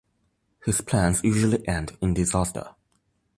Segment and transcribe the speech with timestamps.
[0.65, 2.73] His plans usually end in disaster.